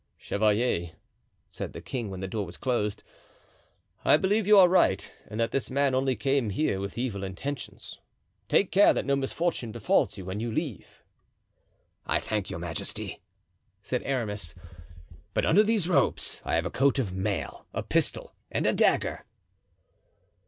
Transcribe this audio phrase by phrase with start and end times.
[0.17, 0.93] "Chevalier,"
[1.47, 3.03] said the king, when the door was closed,
[4.03, 7.99] "I believe you are right and that this man only came here with evil intentions.
[8.49, 11.03] Take care that no misfortune befalls you when you leave."
[12.07, 13.21] "I thank your majesty,"
[13.83, 14.55] said Aramis,
[15.35, 19.23] "but under these robes I have a coat of mail, a pistol and a dagger."